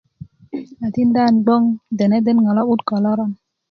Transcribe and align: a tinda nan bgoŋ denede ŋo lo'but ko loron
a 0.85 0.87
tinda 0.95 1.19
nan 1.23 1.35
bgoŋ 1.45 1.63
denede 1.97 2.31
ŋo 2.43 2.51
lo'but 2.57 2.81
ko 2.87 2.93
loron 3.03 3.31